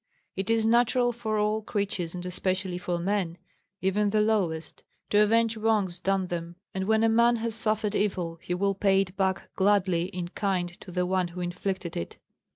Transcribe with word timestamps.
It 0.35 0.49
is 0.49 0.65
natural 0.65 1.11
for 1.11 1.37
all 1.37 1.61
creatures 1.61 2.15
and 2.15 2.25
especially 2.25 2.79
for 2.79 2.97
men, 2.97 3.37
even 3.81 4.09
the 4.09 4.19
lowest, 4.19 4.81
to 5.11 5.19
avenge 5.21 5.55
wrongs 5.55 5.99
done 5.99 6.25
them, 6.25 6.55
and 6.73 6.85
when 6.87 7.03
a 7.03 7.07
man 7.07 7.35
has 7.35 7.53
suffered 7.53 7.93
evil 7.95 8.37
he 8.41 8.55
will 8.55 8.73
pay 8.73 9.01
it 9.01 9.15
back 9.15 9.53
gladly 9.55 10.05
in 10.05 10.29
kind 10.29 10.69
to 10.81 10.89
the 10.89 11.05
one 11.05 11.27
who 11.27 11.39
inflicted 11.39 11.95
it. 11.95 12.17